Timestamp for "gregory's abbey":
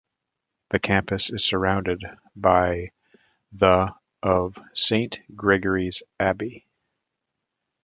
5.35-6.65